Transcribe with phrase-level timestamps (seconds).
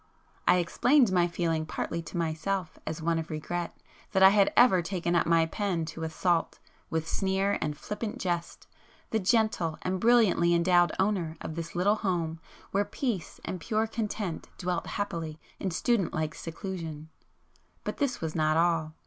[0.47, 3.77] I explained my feeling partly to myself as one of regret
[4.13, 6.57] that I had ever taken up my pen to assault,
[6.89, 8.65] with sneer and flippant jest,
[9.11, 12.39] the gentle and brilliantly endowed owner of this little home
[12.71, 18.95] where peace and pure content dwelt happily in student like seclusion;—but this was not all.